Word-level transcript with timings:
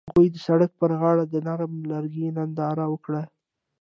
هغوی 0.09 0.27
د 0.31 0.37
سړک 0.47 0.71
پر 0.81 0.91
غاړه 0.99 1.23
د 1.27 1.35
نرم 1.47 1.73
لرګی 1.91 2.27
ننداره 2.37 2.85
وکړه. 2.89 3.23